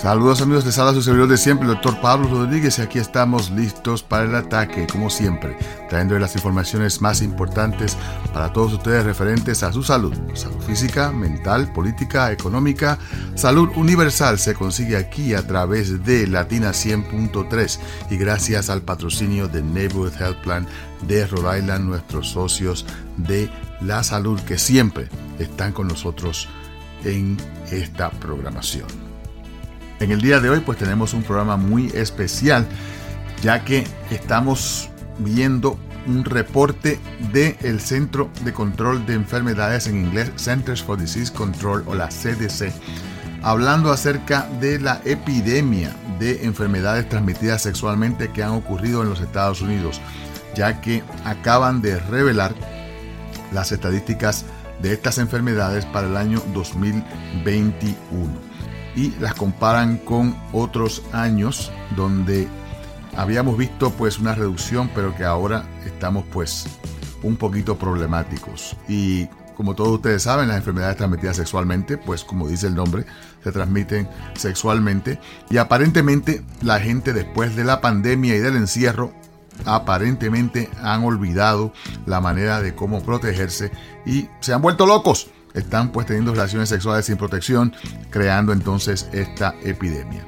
[0.00, 3.50] Saludos amigos, les habla su servidor de siempre, el doctor Pablo Rodríguez, y aquí estamos
[3.50, 5.58] listos para el ataque, como siempre,
[5.88, 7.96] trayendo las informaciones más importantes
[8.32, 12.96] para todos ustedes referentes a su salud, salud física, mental, política, económica,
[13.34, 19.62] salud universal se consigue aquí a través de Latina 100.3 y gracias al patrocinio de
[19.62, 20.64] Neighborhood Health Plan
[21.08, 22.86] de Rhode Island, nuestros socios
[23.16, 25.08] de la salud que siempre
[25.40, 26.48] están con nosotros
[27.02, 27.36] en
[27.72, 29.07] esta programación.
[30.00, 32.66] En el día de hoy pues tenemos un programa muy especial
[33.42, 36.98] ya que estamos viendo un reporte
[37.32, 42.72] del Centro de Control de Enfermedades en inglés, Centers for Disease Control o la CDC,
[43.42, 49.60] hablando acerca de la epidemia de enfermedades transmitidas sexualmente que han ocurrido en los Estados
[49.60, 50.00] Unidos,
[50.54, 52.54] ya que acaban de revelar
[53.52, 54.44] las estadísticas
[54.80, 58.47] de estas enfermedades para el año 2021
[58.98, 62.48] y las comparan con otros años donde
[63.16, 66.66] habíamos visto pues una reducción pero que ahora estamos pues
[67.22, 68.76] un poquito problemáticos.
[68.88, 69.26] Y
[69.56, 73.06] como todos ustedes saben las enfermedades transmitidas sexualmente pues como dice el nombre
[73.44, 75.20] se transmiten sexualmente.
[75.48, 79.12] Y aparentemente la gente después de la pandemia y del encierro
[79.64, 81.72] aparentemente han olvidado
[82.04, 83.70] la manera de cómo protegerse
[84.04, 87.74] y se han vuelto locos están pues teniendo relaciones sexuales sin protección,
[88.10, 90.24] creando entonces esta epidemia.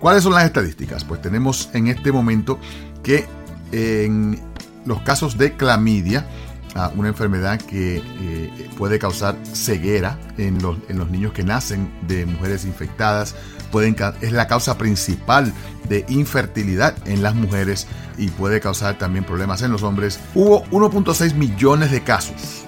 [0.00, 1.04] ¿Cuáles son las estadísticas?
[1.04, 2.58] Pues tenemos en este momento
[3.02, 3.26] que
[3.70, 4.40] en
[4.84, 6.26] los casos de clamidia,
[6.74, 11.88] ah, una enfermedad que eh, puede causar ceguera en los, en los, niños que nacen
[12.08, 13.36] de mujeres infectadas,
[13.70, 15.52] pueden, es la causa principal
[15.88, 17.86] de infertilidad en las mujeres
[18.18, 20.18] y puede causar también problemas en los hombres.
[20.34, 22.66] Hubo 1.6 millones de casos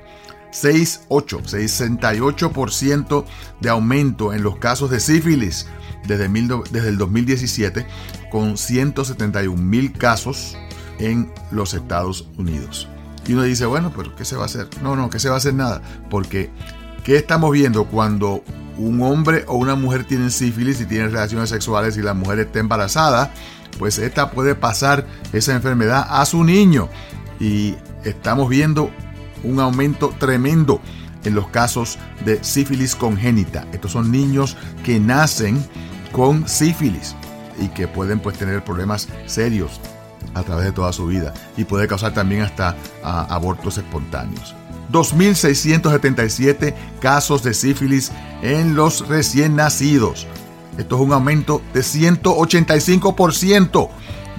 [0.56, 3.26] 68, 68%
[3.60, 5.68] de aumento en los casos de sífilis
[6.08, 6.30] desde,
[6.72, 7.86] desde el 2017,
[8.32, 10.58] con 171 mil casos
[10.98, 12.88] en los Estados Unidos.
[13.28, 14.70] Y uno dice, bueno, pero ¿qué se va a hacer?
[14.82, 15.54] No, no, ¿qué se va a hacer?
[15.54, 15.82] Nada.
[16.10, 16.52] Porque,
[17.04, 18.42] ¿qué estamos viendo cuando
[18.78, 22.60] un hombre o una mujer tienen sífilis y tienen relaciones sexuales y la mujer está
[22.60, 23.34] embarazada?
[23.78, 26.88] Pues esta puede pasar esa enfermedad a su niño.
[27.42, 28.90] Y estamos viendo
[29.46, 30.82] un aumento tremendo
[31.24, 33.66] en los casos de sífilis congénita.
[33.72, 35.64] Estos son niños que nacen
[36.12, 37.16] con sífilis
[37.60, 39.80] y que pueden pues tener problemas serios
[40.34, 44.56] a través de toda su vida y puede causar también hasta abortos espontáneos.
[44.92, 50.28] 2.677 casos de sífilis en los recién nacidos.
[50.78, 53.90] Esto es un aumento de 185%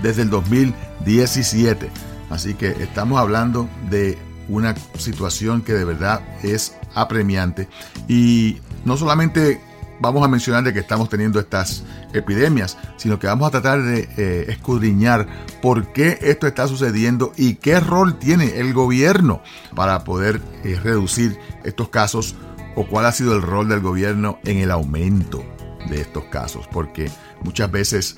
[0.03, 1.91] desde el 2017.
[2.31, 7.69] Así que estamos hablando de una situación que de verdad es apremiante.
[8.09, 9.61] Y no solamente
[10.01, 14.09] vamos a mencionar de que estamos teniendo estas epidemias, sino que vamos a tratar de
[14.17, 15.27] eh, escudriñar
[15.63, 19.43] por qué esto está sucediendo y qué rol tiene el gobierno
[19.75, 22.35] para poder eh, reducir estos casos
[22.75, 25.45] o cuál ha sido el rol del gobierno en el aumento
[25.89, 27.11] de estos casos, porque
[27.43, 28.17] muchas veces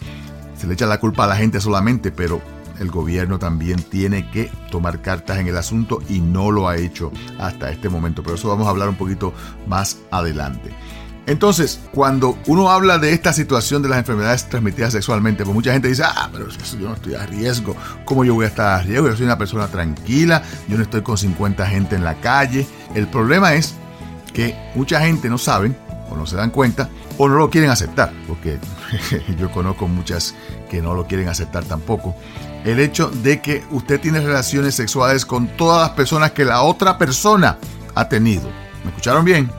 [0.56, 2.40] se le echa la culpa a la gente solamente, pero
[2.78, 7.12] el gobierno también tiene que tomar cartas en el asunto y no lo ha hecho
[7.38, 8.22] hasta este momento.
[8.22, 9.32] Pero eso vamos a hablar un poquito
[9.66, 10.70] más adelante.
[11.28, 15.88] Entonces, cuando uno habla de esta situación de las enfermedades transmitidas sexualmente, pues mucha gente
[15.88, 17.76] dice, ah, pero yo no estoy a riesgo.
[18.06, 19.08] ¿Cómo yo voy a estar a riesgo?
[19.08, 22.66] Yo soy una persona tranquila, yo no estoy con 50 gente en la calle.
[22.94, 23.74] El problema es
[24.32, 25.76] que mucha gente no sabe
[26.10, 26.88] o no se dan cuenta
[27.19, 28.58] o no lo quieren aceptar, porque
[29.38, 30.34] yo conozco muchas
[30.70, 32.16] que no lo quieren aceptar tampoco
[32.69, 36.99] el hecho de que usted tiene relaciones sexuales con todas las personas que la otra
[36.99, 37.59] persona
[37.94, 38.49] ha tenido.
[38.85, 39.50] ¿Me escucharon bien?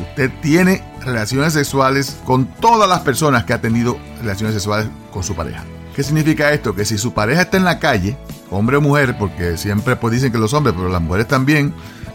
[0.00, 5.34] Usted tiene relaciones sexuales con todas las personas que ha tenido relaciones sexuales con su
[5.34, 5.62] pareja.
[5.94, 6.74] ¿Qué significa esto?
[6.74, 8.16] Que si su pareja está en la calle,
[8.50, 11.72] hombre o mujer, porque siempre pues dicen que los hombres, pero las mujeres también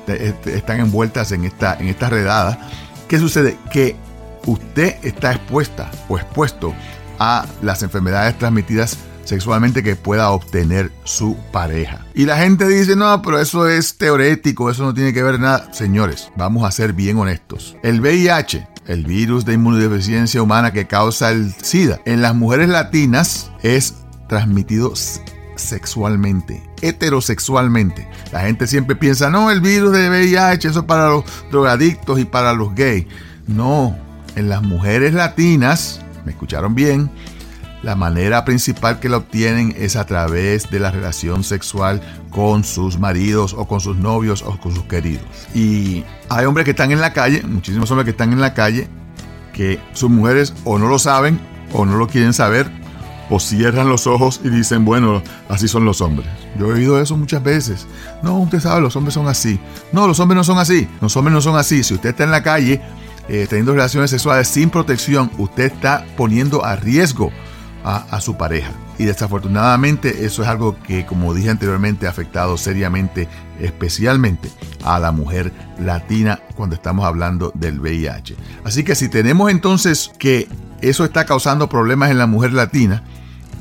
[0.07, 2.60] este, están envueltas en esta, en esta redada,
[3.07, 3.57] ¿qué sucede?
[3.72, 3.96] Que
[4.46, 6.74] usted está expuesta o expuesto
[7.19, 8.98] a las enfermedades transmitidas
[9.29, 12.03] sexualmente que pueda obtener su pareja.
[12.15, 15.71] Y la gente dice, no, pero eso es teorético, eso no tiene que ver nada.
[15.71, 17.77] Señores, vamos a ser bien honestos.
[17.83, 23.51] El VIH, el virus de inmunodeficiencia humana que causa el SIDA, en las mujeres latinas
[23.61, 23.93] es
[24.27, 24.93] transmitido
[25.55, 28.09] sexualmente, heterosexualmente.
[28.31, 32.25] La gente siempre piensa, no, el virus de VIH, eso es para los drogadictos y
[32.25, 33.05] para los gays.
[33.45, 33.95] No,
[34.35, 37.11] en las mujeres latinas, me escucharon bien,
[37.83, 42.99] la manera principal que lo obtienen es a través de la relación sexual con sus
[42.99, 45.23] maridos o con sus novios o con sus queridos.
[45.53, 48.87] Y hay hombres que están en la calle, muchísimos hombres que están en la calle,
[49.53, 51.39] que sus mujeres o no lo saben
[51.73, 52.69] o no lo quieren saber
[53.29, 56.27] o cierran los ojos y dicen, bueno, así son los hombres.
[56.57, 57.85] Yo he oído eso muchas veces.
[58.23, 59.59] No, usted sabe, los hombres son así.
[59.91, 60.87] No, los hombres no son así.
[60.99, 61.83] Los hombres no son así.
[61.83, 62.81] Si usted está en la calle
[63.27, 67.31] eh, teniendo relaciones sexuales sin protección, usted está poniendo a riesgo
[67.83, 68.71] a, su pareja.
[68.97, 73.27] Y desafortunadamente eso es algo que, como dije anteriormente, ha afectado seriamente,
[73.59, 74.49] especialmente
[74.83, 78.35] a la mujer latina cuando estamos hablando del VIH.
[78.63, 80.47] Así que si tenemos entonces que
[80.81, 83.03] eso está causando problemas en la mujer latina,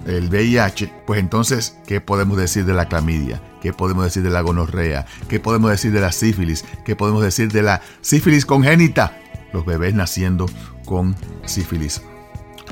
[0.07, 3.43] el VIH, pues entonces, ¿qué podemos decir de la clamidia?
[3.61, 5.07] ¿Qué podemos decir de la gonorrea?
[5.29, 6.65] ¿Qué podemos decir de la sífilis?
[6.85, 9.19] ¿Qué podemos decir de la sífilis congénita?
[9.53, 10.47] Los bebés naciendo
[10.85, 12.01] con sífilis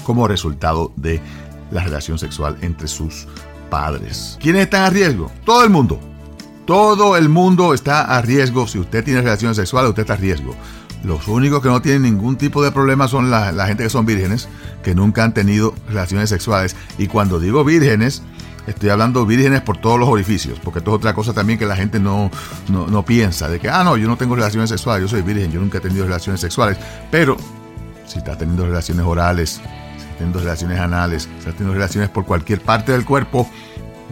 [0.04, 1.20] como resultado de
[1.70, 3.26] la relación sexual entre sus
[3.70, 4.38] padres.
[4.40, 5.30] ¿Quiénes están a riesgo?
[5.44, 6.00] Todo el mundo.
[6.64, 8.66] Todo el mundo está a riesgo.
[8.66, 10.54] Si usted tiene relaciones sexuales, usted está a riesgo.
[11.04, 14.48] Los únicos que no tienen ningún tipo de problema son la, gente que son vírgenes,
[14.82, 16.74] que nunca han tenido relaciones sexuales.
[16.98, 18.22] Y cuando digo vírgenes,
[18.66, 21.76] estoy hablando vírgenes por todos los orificios, porque esto es otra cosa también que la
[21.76, 22.30] gente no,
[22.68, 25.52] no, no piensa, de que, ah, no, yo no tengo relaciones sexuales, yo soy virgen,
[25.52, 26.76] yo nunca he tenido relaciones sexuales.
[27.12, 27.36] Pero
[28.06, 29.60] si está teniendo relaciones orales,
[30.16, 33.48] teniendo relaciones anales, está teniendo relaciones por cualquier parte del cuerpo,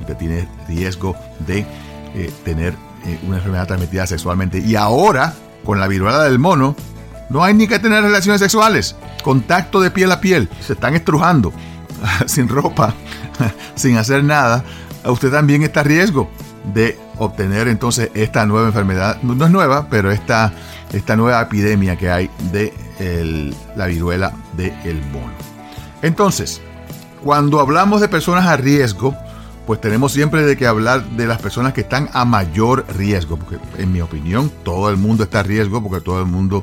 [0.01, 1.17] usted tiene riesgo
[1.47, 1.67] de
[2.15, 2.75] eh, tener
[3.07, 4.59] eh, una enfermedad transmitida sexualmente.
[4.59, 5.35] Y ahora,
[5.65, 6.77] con la viruela del mono,
[7.31, 8.97] no hay ni que tener relaciones sexuales.
[9.23, 10.49] Contacto de piel a piel.
[10.61, 11.53] Se están estrujando
[12.27, 12.95] sin ropa,
[13.75, 14.65] sin hacer nada.
[15.05, 16.31] Usted también está a riesgo
[16.73, 19.21] de obtener entonces esta nueva enfermedad.
[19.23, 20.53] No es nueva, pero esta,
[20.93, 22.73] esta nueva epidemia que hay de
[23.77, 25.54] la viruela del mono.
[26.05, 26.61] Entonces,
[27.25, 29.17] cuando hablamos de personas a riesgo,
[29.67, 33.57] pues tenemos siempre de que hablar de las personas que están a mayor riesgo, porque
[33.79, 36.63] en mi opinión todo el mundo está a riesgo porque todo el mundo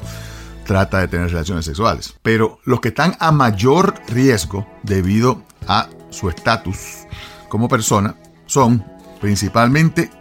[0.63, 2.13] trata de tener relaciones sexuales.
[2.21, 7.07] Pero los que están a mayor riesgo debido a su estatus
[7.49, 8.15] como persona
[8.45, 8.85] son
[9.19, 10.11] principalmente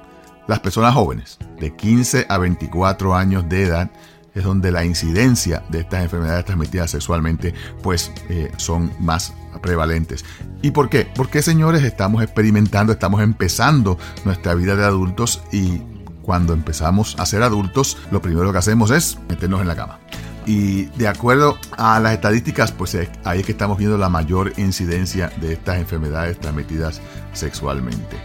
[0.49, 3.91] las personas jóvenes, de 15 a 24 años de edad,
[4.35, 9.33] es donde la incidencia de estas enfermedades transmitidas sexualmente pues eh, son más
[9.63, 10.25] prevalentes.
[10.63, 11.09] ¿Y por qué?
[11.15, 15.83] Porque señores estamos experimentando, estamos empezando nuestra vida de adultos y
[16.23, 19.99] cuando empezamos a ser adultos lo primero que hacemos es meternos en la cama.
[20.47, 25.31] Y de acuerdo a las estadísticas, pues ahí es que estamos viendo la mayor incidencia
[25.41, 27.01] de estas enfermedades transmitidas
[27.33, 28.17] sexualmente.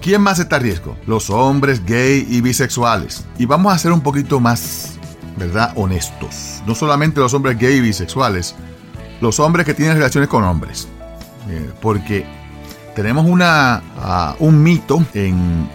[0.00, 0.96] ¿Quién más está a riesgo?
[1.06, 3.24] Los hombres gay y bisexuales.
[3.38, 4.97] Y vamos a ser un poquito más
[5.38, 5.72] ¿verdad?
[5.76, 6.62] Honestos.
[6.66, 8.54] No solamente los hombres gay y bisexuales,
[9.20, 10.88] los hombres que tienen relaciones con hombres.
[11.48, 12.26] Eh, porque
[12.94, 15.68] tenemos una, ah, un mito en,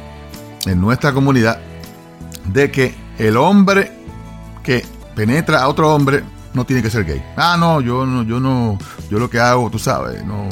[0.65, 1.59] en nuestra comunidad
[2.45, 3.91] de que el hombre
[4.61, 7.23] que penetra a otro hombre no tiene que ser gay.
[7.35, 8.77] Ah, no, yo no, yo no,
[9.09, 10.47] yo lo que hago, tú sabes, no,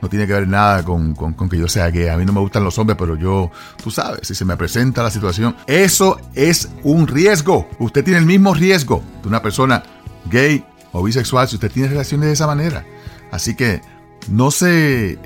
[0.00, 2.08] no, tiene que ver nada con, con, que yo sea gay.
[2.08, 3.50] A mí no me gustan los hombres, pero yo,
[3.82, 7.68] tú sabes, si se me presenta la situación, eso es un riesgo.
[7.78, 9.82] Usted tiene el mismo riesgo de una persona
[10.26, 12.84] gay o bisexual si usted tiene relaciones de esa manera.
[13.30, 13.80] Así que
[14.28, 15.18] no se,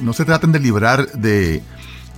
[0.00, 1.62] no se traten de librar de,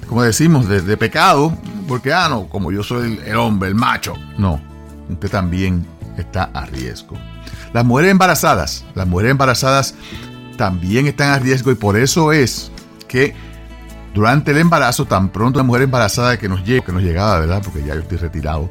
[0.06, 1.56] como decimos, de, pecado,
[1.88, 4.14] porque, ah, no, como yo soy el hombre, el macho.
[4.38, 4.60] No,
[5.08, 7.16] usted también está a riesgo.
[7.72, 9.94] Las mujeres embarazadas, las mujeres embarazadas
[10.56, 12.70] también están a riesgo y por eso es
[13.08, 13.34] que
[14.14, 17.62] durante el embarazo, tan pronto la mujer embarazada que nos llega, que nos llegaba, ¿verdad?
[17.64, 18.70] Porque ya yo estoy retirado,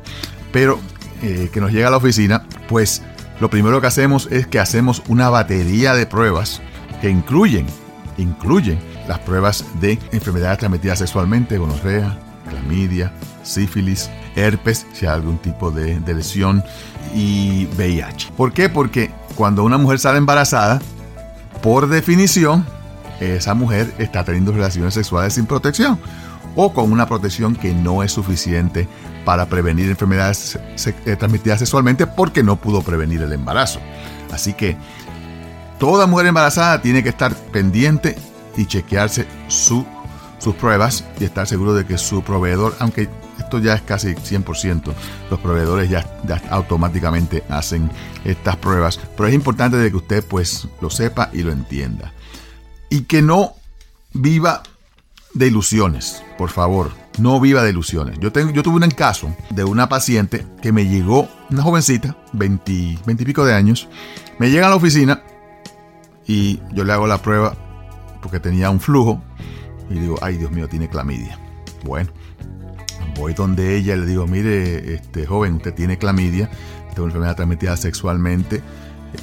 [0.51, 0.79] pero
[1.22, 3.01] eh, que nos llega a la oficina, pues
[3.39, 6.62] lo primero que hacemos es que hacemos una batería de pruebas
[7.01, 7.65] que incluyen,
[8.18, 13.13] incluyen las pruebas de enfermedades transmitidas sexualmente, gonorrea, clamidia,
[13.44, 16.63] sífilis, herpes, si hay algún tipo de, lesión,
[17.13, 18.31] y VIH.
[18.35, 18.69] ¿Por qué?
[18.69, 20.81] Porque cuando una mujer sale embarazada,
[21.61, 22.65] por definición,
[23.19, 25.99] esa mujer está teniendo relaciones sexuales sin protección
[26.55, 28.87] o con una protección que no es suficiente
[29.25, 30.57] para prevenir enfermedades
[31.05, 33.79] eh, transmitidas sexualmente porque no pudo prevenir el embarazo.
[34.31, 34.77] Así que
[35.77, 38.17] toda mujer embarazada tiene que estar pendiente
[38.57, 39.85] y chequearse sus
[40.59, 43.09] pruebas y estar seguro de que su proveedor, aunque
[43.39, 44.93] esto ya es casi 100%,
[45.29, 46.05] los proveedores ya,
[46.50, 47.89] automáticamente hacen
[48.25, 52.13] estas pruebas, pero es importante de que usted pues lo sepa y lo entienda.
[52.89, 53.53] Y que no
[54.13, 54.63] viva
[55.34, 58.17] de ilusiones, por favor, no viva de ilusiones.
[58.19, 63.00] Yo, tengo, yo tuve un caso de una paciente que me llegó, una jovencita, 20,
[63.05, 63.88] 20 y pico de años,
[64.39, 65.24] me llega a la oficina
[66.25, 67.55] y yo le hago la prueba
[68.22, 69.22] porque tenía un flujo
[69.89, 71.39] y digo, ay Dios mío, tiene clamidia.
[71.84, 72.12] Bueno,
[73.19, 76.49] voy donde ella le digo, mire, este joven, usted tiene clamidia,
[76.89, 78.61] tengo una enfermedad transmitida sexualmente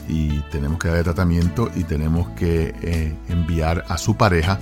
[0.08, 4.58] y tenemos que darle tratamiento y tenemos que eh, enviar a su pareja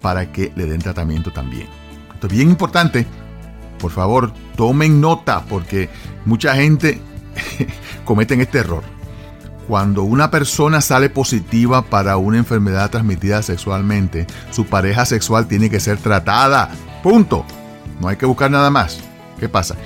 [0.00, 1.68] para que le den tratamiento también.
[2.12, 3.06] Esto es bien importante.
[3.78, 5.88] Por favor, tomen nota porque
[6.24, 7.00] mucha gente
[8.04, 8.82] comete este error
[9.68, 15.80] cuando una persona sale positiva para una enfermedad transmitida sexualmente, su pareja sexual tiene que
[15.80, 16.70] ser tratada.
[17.02, 17.46] Punto.
[18.02, 18.98] No hay que buscar nada más.
[19.38, 19.76] ¿Qué pasa?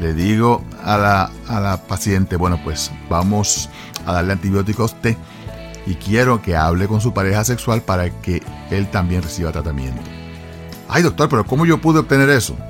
[0.00, 3.68] Le digo a la, a la paciente, bueno, pues vamos
[4.06, 5.16] a darle antibióticos T
[5.86, 10.00] y quiero que hable con su pareja sexual para que él también reciba tratamiento.
[10.88, 12.56] Ay, doctor, pero ¿cómo yo pude obtener eso?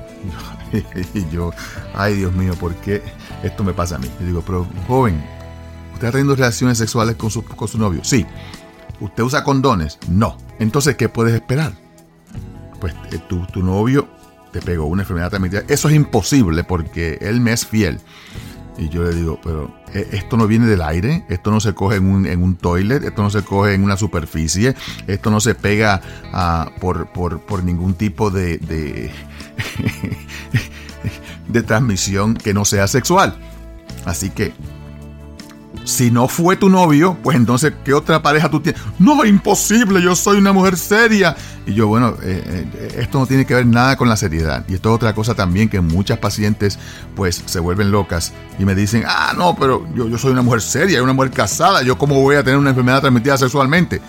[1.13, 1.51] Y yo,
[1.93, 3.01] ay, Dios mío, ¿por qué
[3.43, 4.09] esto me pasa a mí?
[4.19, 5.23] Y digo, pero joven,
[5.93, 8.03] ¿Usted está teniendo relaciones sexuales con su, con su novio?
[8.03, 8.25] Sí.
[8.99, 9.97] ¿Usted usa condones?
[10.09, 10.37] No.
[10.59, 11.71] Entonces, ¿qué puedes esperar?
[12.81, 14.09] Pues eh, tu, tu novio
[14.55, 15.63] te pegó una enfermedad transmitida.
[15.67, 17.99] Eso es imposible porque él me es fiel.
[18.77, 21.97] Y yo le digo, pero eh, esto no viene del aire, esto no se coge
[21.97, 24.73] en un, en un toilet, esto no se coge en una superficie,
[25.07, 26.01] esto no se pega
[26.79, 29.11] por, por, por, ningún tipo de, de,
[31.49, 33.37] de transmisión que no sea sexual.
[34.05, 34.53] Así que
[35.85, 38.81] si no fue tu novio, pues entonces, ¿qué otra pareja tú tienes?
[38.97, 41.35] No, imposible, yo soy una mujer seria.
[41.65, 44.65] Y yo, bueno, eh, eh, esto no tiene que ver nada con la seriedad.
[44.67, 46.79] Y esto es otra cosa también que muchas pacientes,
[47.15, 50.61] pues, se vuelven locas y me dicen, ah, no, pero yo, yo soy una mujer
[50.61, 54.01] seria, una mujer casada, yo cómo voy a tener una enfermedad transmitida sexualmente.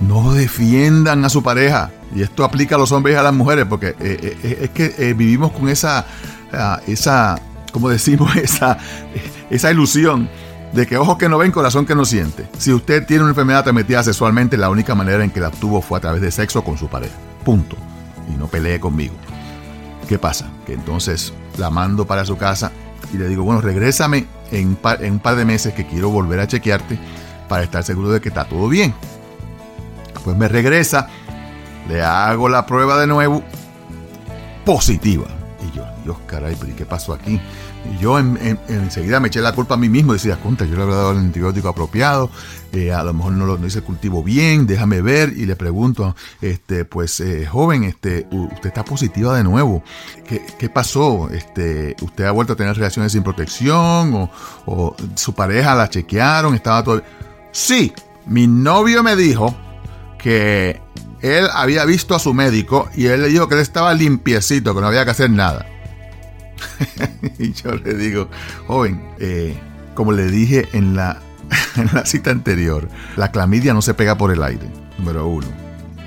[0.00, 1.90] No defiendan a su pareja.
[2.14, 5.50] Y esto aplica a los hombres y a las mujeres, porque eh, es que vivimos
[5.50, 6.06] con esa,
[6.52, 7.36] ah, esa,
[7.72, 8.78] como decimos, esa,
[9.50, 10.30] esa ilusión
[10.72, 12.48] de que ojos que no ven, corazón que no siente.
[12.58, 15.98] Si usted tiene una enfermedad transmitida sexualmente, la única manera en que la obtuvo fue
[15.98, 17.14] a través de sexo con su pareja.
[17.44, 17.76] Punto.
[18.32, 19.14] Y no pelee conmigo.
[20.08, 20.50] ¿Qué pasa?
[20.66, 22.72] Que entonces la mando para su casa
[23.12, 26.46] y le digo, bueno, regrésame en, en un par de meses que quiero volver a
[26.46, 26.98] chequearte
[27.48, 28.94] para estar seguro de que está todo bien.
[30.24, 31.08] Pues me regresa,
[31.88, 33.42] le hago la prueba de nuevo,
[34.64, 35.26] positiva.
[35.66, 37.40] Y yo, Dios caray, pero qué pasó aquí?
[37.92, 40.96] Y yo enseguida me eché la culpa a mí mismo, decía, contra, yo le había
[40.96, 42.30] dado el antibiótico apropiado,
[42.72, 46.14] eh, a lo mejor no, lo, hice el cultivo bien, déjame ver, y le pregunto,
[46.40, 49.82] este, pues, eh, joven, este, usted está positiva de nuevo,
[50.26, 51.30] ¿Qué, pasó?
[51.30, 54.12] Este, ¿Usted ha vuelto a tener relaciones sin protección?
[54.12, 54.30] ¿O,
[54.66, 56.54] o su pareja la chequearon?
[56.54, 57.02] ¿Estaba todo...?
[57.50, 57.94] Sí,
[58.26, 59.56] mi novio me dijo
[60.18, 60.82] que
[61.22, 64.80] él había visto a su médico y él le dijo que él estaba limpiecito, que
[64.80, 65.66] no había que hacer nada.
[67.38, 68.28] y yo le digo,
[68.66, 69.56] joven, eh,
[69.94, 71.20] como le dije en la,
[72.04, 75.46] cita anterior, la clamidia no se pega por el aire, número uno.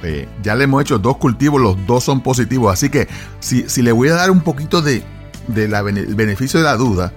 [0.03, 3.07] Eh, ya le hemos hecho dos cultivos, los dos son positivos, así que
[3.39, 5.03] si, le voy a dar un poquito de,
[5.47, 5.67] de
[6.15, 7.13] beneficio de la duda,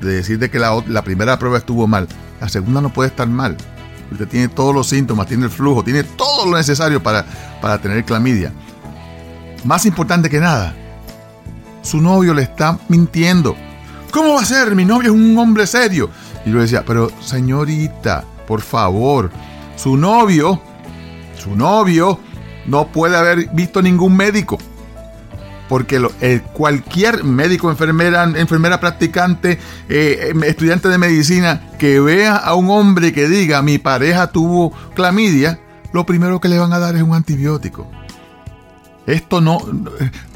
[0.00, 2.08] de decir de que la, la primera prueba estuvo mal,
[2.40, 3.56] la segunda no puede estar mal.
[4.10, 7.24] Usted tiene todos los síntomas, tiene el flujo, tiene todo lo necesario para,
[7.60, 8.52] para tener clamidia.
[9.64, 10.74] Más importante que nada,
[11.86, 13.56] su novio le está mintiendo.
[14.10, 14.74] ¿Cómo va a ser?
[14.74, 16.10] Mi novio es un hombre serio.
[16.44, 19.30] Y yo decía, pero señorita, por favor,
[19.76, 20.60] su novio,
[21.38, 22.18] su novio
[22.66, 24.58] no puede haber visto ningún médico.
[25.68, 26.00] Porque
[26.52, 33.28] cualquier médico, enfermera, enfermera practicante, eh, estudiante de medicina que vea a un hombre que
[33.28, 35.58] diga mi pareja tuvo clamidia,
[35.92, 37.88] lo primero que le van a dar es un antibiótico.
[39.06, 39.58] Esto no,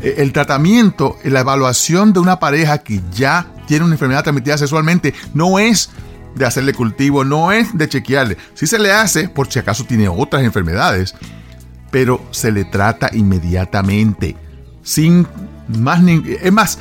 [0.02, 5.14] eh, el tratamiento, la evaluación de una pareja que ya tiene una enfermedad transmitida sexualmente
[5.34, 5.90] no es
[6.34, 8.36] de hacerle cultivo, no es de chequearle.
[8.54, 11.14] Si se le hace, por si acaso tiene otras enfermedades,
[11.90, 14.36] pero se le trata inmediatamente,
[14.82, 15.26] sin
[15.68, 16.78] más ni, es más,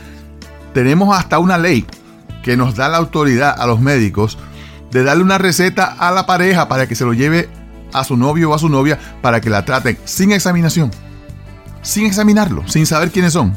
[0.74, 1.86] tenemos hasta una ley
[2.44, 4.38] que nos da la autoridad a los médicos
[4.92, 7.50] de darle una receta a la pareja para que se lo lleve
[7.94, 10.92] a su novio o a su novia para que la traten sin examinación,
[11.82, 13.56] sin examinarlo, sin saber quiénes son.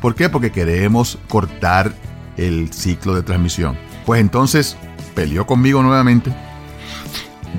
[0.00, 0.28] ¿Por qué?
[0.28, 1.92] Porque queremos cortar
[2.36, 3.76] el ciclo de transmisión.
[4.04, 4.76] Pues entonces
[5.14, 6.34] peleó conmigo nuevamente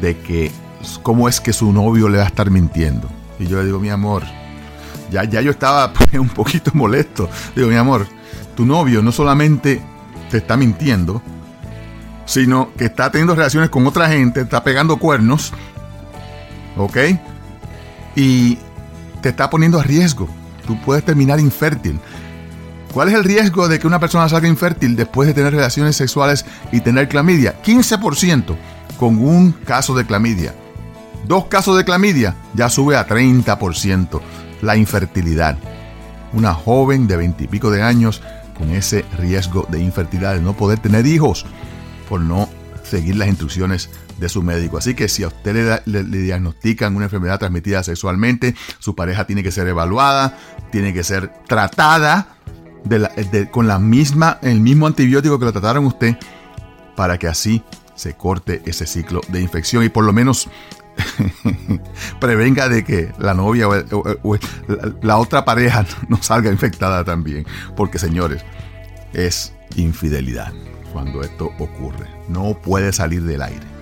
[0.01, 0.51] de que
[1.03, 3.09] cómo es que su novio le va a estar mintiendo.
[3.39, 4.23] Y yo le digo, mi amor,
[5.11, 7.29] ya, ya yo estaba pues, un poquito molesto.
[7.55, 8.07] Digo, mi amor,
[8.55, 9.81] tu novio no solamente
[10.29, 11.21] te está mintiendo,
[12.25, 15.53] sino que está teniendo relaciones con otra gente, está pegando cuernos,
[16.75, 16.97] ¿ok?
[18.15, 18.57] Y
[19.21, 20.27] te está poniendo a riesgo.
[20.65, 21.99] Tú puedes terminar infértil.
[22.93, 26.45] ¿Cuál es el riesgo de que una persona salga infértil después de tener relaciones sexuales
[26.71, 27.61] y tener clamidia?
[27.61, 28.55] 15%
[28.97, 30.53] con un caso de clamidia.
[31.27, 34.21] Dos casos de clamidia ya sube a 30%
[34.61, 35.57] la infertilidad.
[36.33, 38.21] Una joven de 20 y pico de años
[38.57, 41.45] con ese riesgo de infertilidad, de no poder tener hijos
[42.09, 42.49] por no
[42.83, 44.77] seguir las instrucciones de su médico.
[44.77, 49.51] Así que si a usted le, diagnostican una enfermedad transmitida sexualmente, su pareja tiene que
[49.51, 50.37] ser evaluada,
[50.71, 52.29] tiene que ser tratada
[53.51, 56.15] con la misma, el mismo antibiótico que lo trataron usted
[56.95, 57.63] para que así
[57.95, 60.47] se corte ese ciclo de infección y por lo menos
[62.19, 64.37] prevenga de que la novia o,
[65.01, 67.45] la otra pareja no salga infectada también.
[67.75, 68.43] Porque señores,
[69.13, 70.53] es infidelidad
[70.93, 72.07] cuando esto ocurre.
[72.29, 73.76] No puede salir del aire.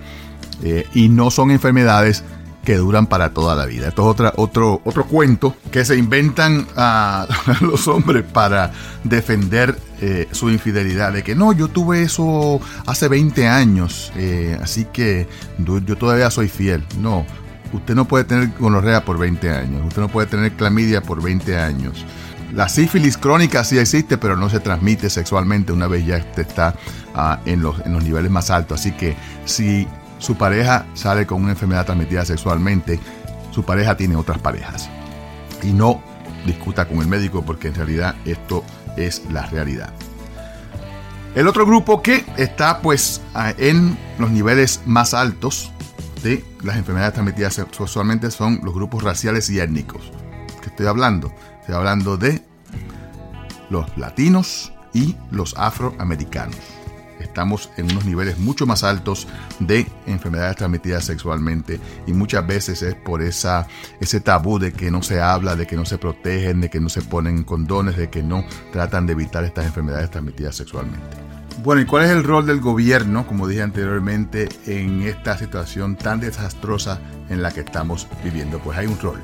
[0.62, 2.24] Eh, y no son enfermedades
[2.66, 3.88] que duran para toda la vida.
[3.88, 6.66] Esto es otra, otro, otro cuento que se inventan
[7.60, 8.72] los hombres para
[9.04, 11.12] defender eh, su infidelidad.
[11.12, 16.48] De que no, yo tuve eso hace 20 años, eh, así que yo todavía soy
[16.48, 16.84] fiel.
[16.98, 17.24] No,
[17.72, 21.56] usted no puede tener gonorrea por 20 años, usted no puede tener clamidia por 20
[21.56, 22.04] años.
[22.52, 26.74] La sífilis crónica sí existe, pero no se transmite sexualmente una vez ya está
[27.14, 28.80] ah, en, los, en los niveles más altos.
[28.80, 29.86] Así que si
[30.18, 32.98] su pareja sale con una enfermedad transmitida sexualmente,
[33.50, 34.88] su pareja tiene otras parejas.
[35.62, 36.02] Y no
[36.44, 38.64] discuta con el médico porque en realidad esto
[38.96, 39.92] es la realidad.
[41.34, 43.20] El otro grupo que está pues
[43.58, 45.70] en los niveles más altos
[46.22, 50.10] de las enfermedades transmitidas sexualmente son los grupos raciales y étnicos.
[50.62, 51.32] ¿Qué estoy hablando?
[51.60, 52.42] Estoy hablando de
[53.68, 56.75] los latinos y los afroamericanos
[57.20, 59.26] estamos en unos niveles mucho más altos
[59.58, 63.66] de enfermedades transmitidas sexualmente y muchas veces es por esa,
[64.00, 66.88] ese tabú de que no se habla, de que no se protegen, de que no
[66.88, 71.16] se ponen condones, de que no tratan de evitar estas enfermedades transmitidas sexualmente.
[71.62, 76.20] Bueno, ¿y cuál es el rol del gobierno, como dije anteriormente, en esta situación tan
[76.20, 78.58] desastrosa en la que estamos viviendo?
[78.58, 79.20] Pues hay un rol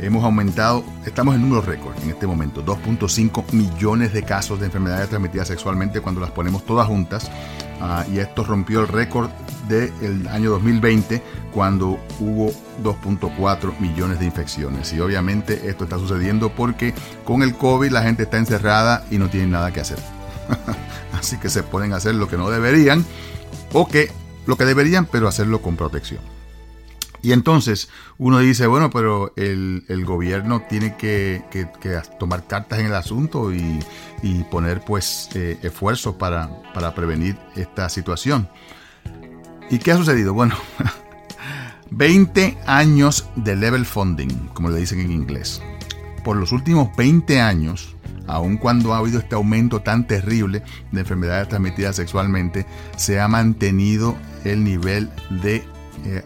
[0.00, 5.08] hemos aumentado, estamos en números récord en este momento, 2.5 millones de casos de enfermedades
[5.08, 7.30] transmitidas sexualmente cuando las ponemos todas juntas.
[7.80, 9.30] Ah, y esto rompió el récord
[9.68, 14.92] del año 2020 cuando hubo 2.4 millones de infecciones.
[14.92, 19.28] Y obviamente esto está sucediendo porque con el COVID la gente está encerrada y no
[19.28, 19.98] tiene nada que hacer.
[21.18, 23.04] Así que se pueden hacer lo que no deberían
[23.72, 24.10] o que
[24.46, 26.35] lo que deberían pero hacerlo con protección.
[27.26, 31.42] Y entonces uno dice, bueno, pero el, gobierno tiene que,
[32.20, 33.80] tomar cartas en el asunto y,
[34.48, 38.48] poner pues eh, esfuerzos para, para prevenir esta situación.
[39.68, 40.34] ¿Y qué ha sucedido?
[40.34, 40.54] Bueno,
[41.90, 45.60] 20 años de level funding, como le dicen en inglés.
[46.22, 47.96] Por los últimos 20 años,
[48.28, 50.62] aun cuando ha habido este aumento tan terrible
[50.92, 55.10] de enfermedades transmitidas sexualmente, se ha mantenido el nivel
[55.42, 55.64] de
[56.04, 56.22] eh,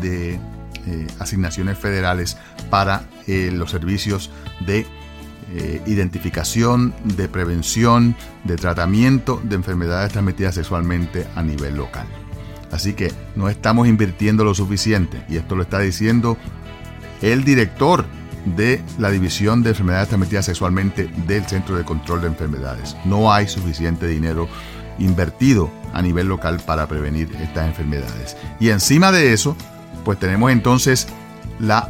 [0.00, 2.36] de eh, asignaciones federales
[2.70, 4.30] para eh, los servicios
[4.66, 4.86] de
[5.86, 12.08] identificación, de prevención, de tratamiento de enfermedades transmitidas sexualmente a nivel local.
[12.72, 16.36] Así que no estamos invirtiendo lo suficiente y esto lo está diciendo
[17.22, 18.04] el director
[18.56, 22.96] de la División de Enfermedades Transmitidas Sexualmente del Centro de Control de Enfermedades.
[23.04, 24.48] No hay suficiente dinero
[24.98, 28.36] invertido a nivel local para prevenir estas enfermedades.
[28.60, 29.56] Y encima de eso,
[30.04, 31.06] pues tenemos entonces
[31.58, 31.88] la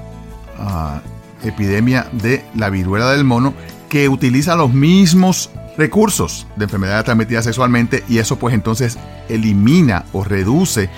[0.59, 1.01] ah,
[1.43, 3.55] epidemia de la viruela del mono
[3.88, 10.23] que utiliza los mismos recursos de enfermedades transmitidas sexualmente y eso pues entonces elimina o
[10.23, 10.88] reduce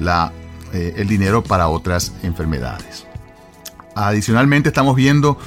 [0.00, 0.32] la,
[0.72, 3.06] eh, el dinero para otras enfermedades.
[3.94, 5.38] Adicionalmente estamos viendo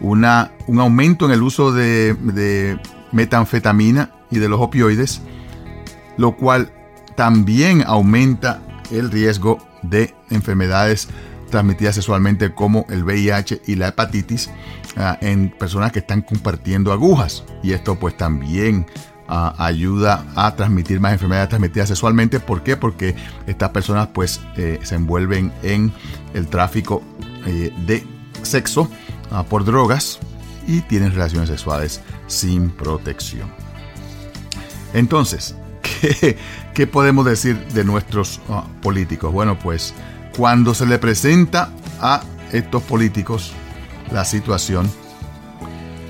[0.00, 2.78] una, un aumento en el uso de, de
[3.12, 5.20] metanfetamina y de los opioides
[6.20, 6.70] lo cual
[7.16, 11.08] también aumenta el riesgo de enfermedades
[11.50, 14.50] transmitidas sexualmente como el VIH y la hepatitis
[14.98, 17.42] ah, en personas que están compartiendo agujas.
[17.62, 18.86] Y esto pues también
[19.28, 22.38] ayuda a transmitir más enfermedades transmitidas sexualmente.
[22.40, 22.76] ¿Por qué?
[22.76, 23.14] Porque
[23.46, 25.92] estas personas pues eh, se envuelven en
[26.34, 27.00] el tráfico
[27.46, 28.04] eh, de
[28.42, 28.90] sexo
[29.30, 30.18] ah, por drogas
[30.66, 33.48] y tienen relaciones sexuales sin protección.
[34.92, 35.54] Entonces,
[36.74, 39.32] ¿qué, podemos decir de nuestros ah, políticos?
[39.32, 39.94] Bueno, pues
[40.36, 43.52] cuando se le presenta a estos políticos
[44.10, 44.90] la situación,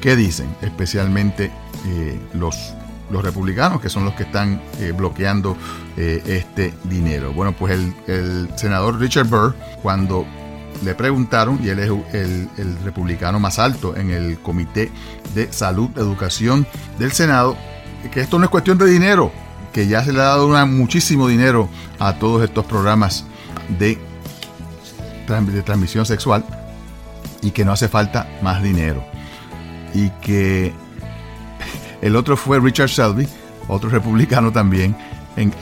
[0.01, 0.55] ¿qué dicen?
[0.63, 1.51] Especialmente
[1.87, 2.75] eh, los
[3.11, 5.57] republicanos, que son los que están eh, bloqueando
[5.97, 7.33] eh, este dinero.
[7.33, 10.27] Bueno, pues el, senador Richard Burr, cuando
[10.85, 14.91] le preguntaron, y él es el, republicano más alto en el Comité
[15.35, 16.67] de Salud, Educación
[16.99, 17.57] del Senado,
[18.13, 19.33] que esto no es cuestión de dinero,
[19.73, 23.25] que ya se le ha dado muchísimo dinero a todos estos programas
[23.79, 23.99] de,
[25.29, 26.45] de transmisión sexual
[27.43, 29.05] y que no hace falta más dinero.
[29.95, 30.73] Y que
[32.03, 33.29] el otro fue Richard Shelby,
[33.69, 34.97] otro republicano también,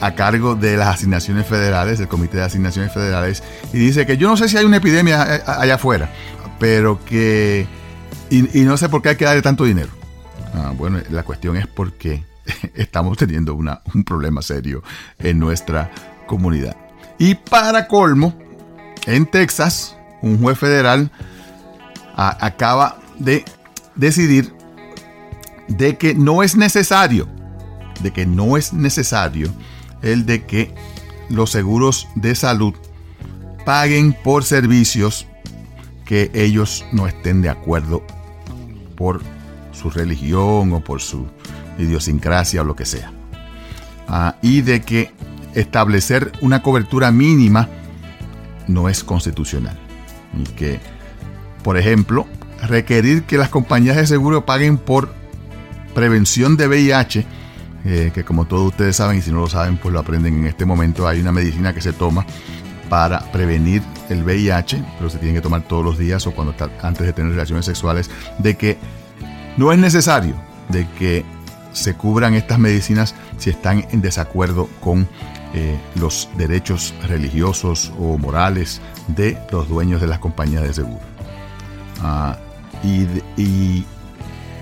[0.01, 4.27] a cargo de las asignaciones federales, del Comité de Asignaciones Federales, y dice que yo
[4.27, 6.11] no sé si hay una epidemia allá afuera,
[6.59, 7.67] pero que...
[8.29, 9.89] Y, no sé por qué hay que darle tanto dinero.
[10.53, 12.23] Ah, bueno, la cuestión es porque
[12.75, 14.83] estamos teniendo un problema serio
[15.17, 15.91] en nuestra
[16.27, 16.75] comunidad.
[17.17, 18.33] Y para colmo,
[19.05, 21.11] en Texas, un juez federal
[22.15, 23.45] acaba de
[23.95, 24.53] decidir
[25.67, 27.27] de que no es necesario,
[28.01, 29.49] de que no es necesario
[30.01, 30.73] el de que
[31.29, 32.73] los seguros de salud
[33.65, 35.27] paguen por servicios
[36.05, 38.03] que ellos no estén de acuerdo
[38.95, 39.21] por
[39.71, 41.27] su religión o por su
[41.79, 43.11] idiosincrasia o lo que sea.
[44.07, 45.11] Ah, y de que
[45.53, 47.69] establecer una cobertura mínima
[48.67, 49.77] no es constitucional.
[50.37, 50.79] Y que,
[51.63, 52.27] por ejemplo,
[52.67, 55.13] requerir que las compañías de seguro paguen por
[55.93, 57.25] prevención de VIH,
[57.85, 60.45] eh, que como todos ustedes saben, y si no lo saben, pues lo aprenden en
[60.45, 62.25] este momento, hay una medicina que se toma
[62.89, 66.69] para prevenir el VIH, pero se tiene que tomar todos los días o cuando está,
[66.81, 68.77] antes de tener relaciones sexuales, de que
[69.57, 70.35] no es necesario
[70.69, 71.25] de que
[71.71, 75.07] se cubran estas medicinas si están en desacuerdo con
[75.53, 81.01] eh, los derechos religiosos o morales de los dueños de las compañías de seguro.
[82.01, 82.37] Ah,
[82.83, 83.85] y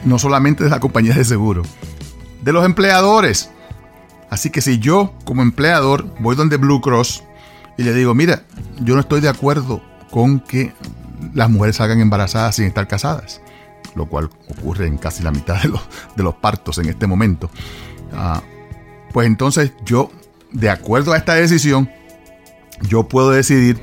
[0.06, 1.64] no solamente de la compañía de seguro,
[2.42, 3.50] de los empleadores.
[4.30, 7.24] Así que si yo como empleador voy donde Blue Cross
[7.78, 8.44] y le digo, mira,
[8.80, 10.74] yo no estoy de acuerdo con que
[11.34, 13.42] las mujeres salgan embarazadas sin estar casadas,
[13.98, 15.82] lo cual ocurre en casi la mitad de los,
[16.16, 17.50] de los partos en este momento,
[18.14, 18.42] ah,
[19.12, 20.12] pues entonces yo,
[20.52, 21.90] de acuerdo a esta decisión,
[22.88, 23.82] yo puedo decidir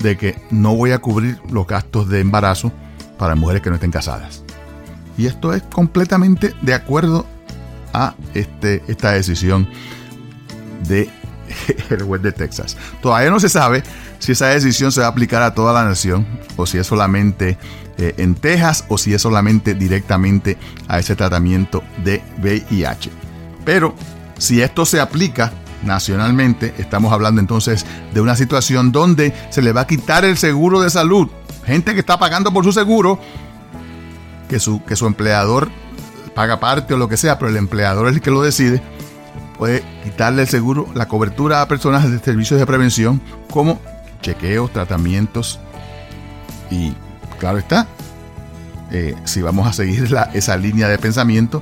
[0.00, 2.72] de que no voy a cubrir los gastos de embarazo
[3.18, 4.42] para mujeres que no estén casadas.
[5.16, 7.26] Y esto es completamente de acuerdo
[7.92, 9.68] a este, esta decisión
[10.88, 11.08] de
[11.90, 12.76] el juez de Texas.
[13.00, 13.82] Todavía no se sabe
[14.18, 17.58] si esa decisión se va a aplicar a toda la nación o si es solamente
[17.98, 23.10] eh, en Texas o si es solamente directamente a ese tratamiento de VIH.
[23.64, 23.94] Pero
[24.38, 25.52] si esto se aplica
[25.82, 30.80] nacionalmente, estamos hablando entonces de una situación donde se le va a quitar el seguro
[30.80, 31.28] de salud.
[31.64, 33.18] Gente que está pagando por su seguro
[34.48, 35.70] que su, que su empleador
[36.34, 38.82] paga parte o lo que sea, pero el empleador es el que lo decide,
[39.58, 43.80] puede quitarle el seguro, la cobertura a personas de servicios de prevención como
[44.22, 45.60] chequeos, tratamientos
[46.70, 46.94] y
[47.42, 47.88] claro está,
[48.92, 51.60] eh, si vamos a seguir esa línea de pensamiento,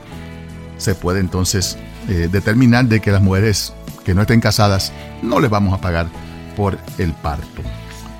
[0.76, 1.78] se puede entonces
[2.10, 3.72] eh, determinar de que las mujeres
[4.04, 6.06] que no estén casadas no les vamos a pagar
[6.54, 7.62] por el parto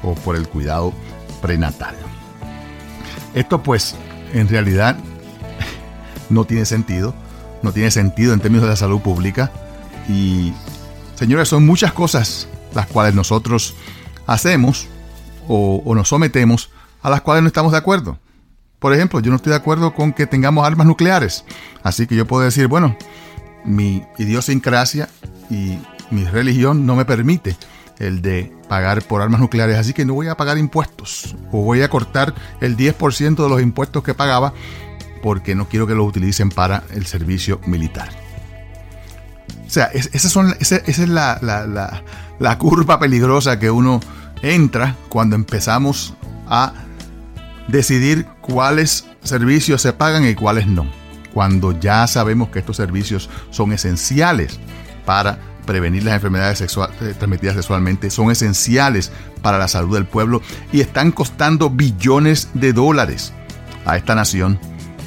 [0.03, 0.95] o por el cuidado
[1.43, 1.95] prenatal.
[3.35, 3.95] Esto pues
[4.33, 4.97] en realidad
[6.31, 7.15] no tiene sentido,
[7.63, 9.53] no tiene sentido en términos de la salud pública.
[10.09, 10.55] Y,
[11.15, 13.75] señores, son muchas cosas las cuales nosotros
[14.27, 14.89] hacemos
[15.47, 16.71] o, nos sometemos
[17.03, 18.19] a las cuales no estamos de acuerdo.
[18.79, 21.45] Por ejemplo, yo no estoy de acuerdo con que tengamos armas nucleares.
[21.83, 22.97] Así que yo puedo decir, bueno,
[23.65, 25.09] mi idiosincrasia
[25.51, 25.79] y
[26.11, 27.57] mi religión no me permite
[27.99, 31.83] el de pagar por armas nucleares, así que no voy a pagar impuestos o voy
[31.83, 34.55] a cortar el 10% de los impuestos que pagaba
[35.23, 38.09] porque no quiero que los utilicen para el servicio militar.
[39.67, 41.39] O sea, esa, son, esa, es la,
[42.39, 44.01] la curva peligrosa que uno
[44.43, 46.15] entra cuando empezamos
[46.49, 46.73] a
[47.71, 50.87] decidir cuáles servicios se pagan y cuáles no.
[51.33, 54.59] Cuando ya sabemos que estos servicios son esenciales
[55.05, 60.81] para prevenir las enfermedades eh, transmitidas sexualmente son esenciales para la salud del pueblo y
[60.81, 63.33] están costando billones de dólares
[63.85, 64.59] a esta nación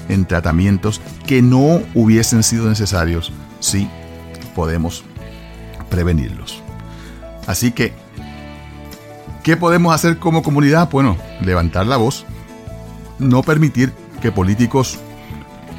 [0.10, 3.89] en tratamientos que no hubiesen sido necesarios sí
[4.56, 5.04] podemos
[5.89, 6.62] prevenirlos.
[7.47, 7.93] Así que,
[9.43, 10.89] ¿qué podemos hacer como comunidad?
[10.89, 12.26] Bueno, levantar la voz,
[13.23, 14.99] no permitir que políticos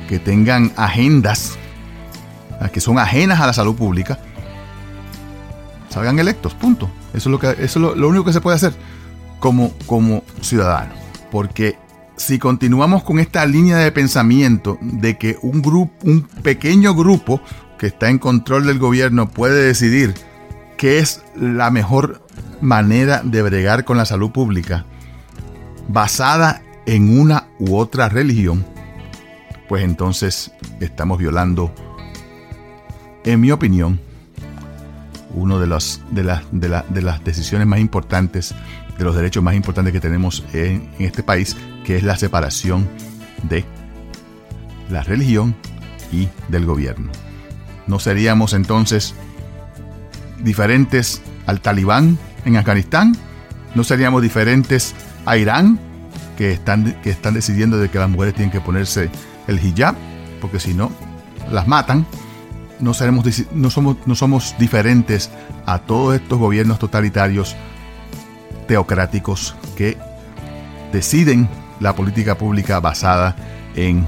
[0.09, 1.59] que tengan agendas
[2.73, 4.19] que son ajenas a la salud pública
[5.91, 6.91] salgan electos, punto.
[7.13, 8.75] Eso es lo, que, eso es lo, único que se puede hacer
[9.39, 10.93] como, como ciudadano.
[11.31, 11.79] Porque
[12.17, 17.41] si continuamos con esta línea de pensamiento de que un grupo, un pequeño grupo
[17.79, 20.15] que está en control del gobierno puede decidir
[20.77, 22.27] qué es la mejor
[22.61, 24.87] manera de bregar con la salud pública
[25.87, 28.65] basada en una u otra religión,
[29.69, 31.75] pues entonces estamos violando,
[33.25, 34.01] en mi opinión,
[35.35, 38.55] una de, las, de, de, las decisiones más importantes,
[38.99, 42.89] de los derechos más importantes que tenemos en, en este país, que es la separación
[43.43, 43.65] de
[44.91, 45.57] la religión
[46.13, 47.11] y del gobierno.
[47.87, 49.15] ¿No seríamos entonces
[50.43, 53.17] diferentes al talibán en Afganistán?
[53.75, 54.95] ¿No seríamos diferentes
[55.27, 55.81] a Irán,
[56.37, 59.11] que están, que están decidiendo de que las mujeres tienen que ponerse
[59.47, 59.95] el hijab,
[60.41, 60.91] porque si no,
[61.51, 62.07] las matan?
[62.81, 65.31] no, seremos, no, somos, no somos diferentes
[65.67, 67.57] a todos estos gobiernos totalitarios
[68.67, 69.97] teocráticos que
[70.93, 71.49] deciden
[71.81, 73.37] la política pública basada
[73.75, 74.07] en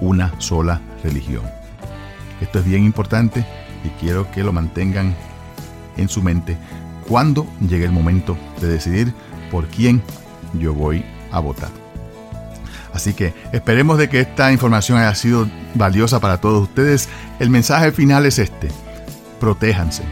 [0.00, 1.42] una sola religión.
[2.40, 3.44] Esto es bien importante
[3.84, 5.14] y quiero que lo mantengan
[5.96, 6.56] en su mente
[7.08, 9.14] cuando llegue el momento de decidir
[9.50, 10.02] por quién
[10.54, 11.70] yo voy a votar.
[12.92, 17.08] Así que esperemos de que esta información haya sido valiosa para todos ustedes.
[17.38, 18.68] El mensaje final es este.
[19.40, 20.02] Protéjanse.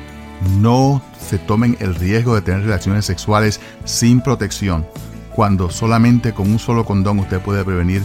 [0.61, 4.87] No se tomen el riesgo de tener relaciones sexuales sin protección,
[5.35, 8.03] cuando solamente con un solo condón usted puede prevenir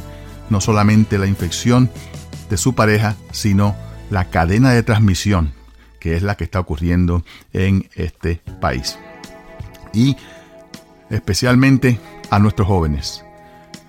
[0.50, 1.89] no solamente la infección
[2.50, 3.76] de su pareja, sino
[4.10, 5.54] la cadena de transmisión,
[6.00, 8.97] que es la que está ocurriendo en este país.
[9.93, 10.17] Y
[11.10, 12.00] especialmente
[12.32, 13.24] a nuestros jóvenes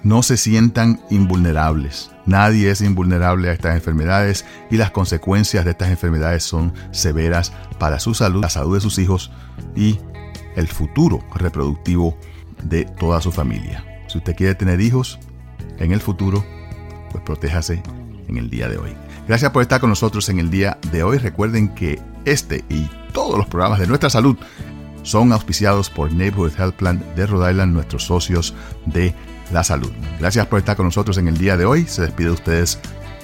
[0.02, 2.10] no se sientan invulnerables.
[2.26, 7.98] Nadie es invulnerable a estas enfermedades y las consecuencias de estas enfermedades son severas para
[7.98, 9.30] su salud, la salud de sus hijos
[9.76, 9.98] y
[10.56, 12.16] el futuro reproductivo
[12.62, 13.84] de toda su familia.
[14.08, 15.18] Si usted quiere tener hijos
[15.78, 16.44] en el futuro,
[17.10, 17.82] pues protéjase
[18.28, 18.94] en el día de hoy.
[19.26, 21.18] Gracias por estar con nosotros en el día de hoy.
[21.18, 24.36] Recuerden que este y todos los programas de nuestra salud
[25.02, 28.54] son auspiciados por Neighborhood Health Plan de Rhode Island, nuestros socios
[28.86, 29.14] de
[29.52, 29.92] la salud.
[30.18, 31.86] Gracias por estar con nosotros en el día de hoy.
[31.86, 32.78] Se despide de ustedes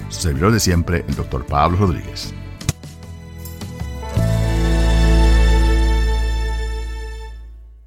[0.09, 2.33] su servidor de siempre, el doctor Pablo Rodríguez.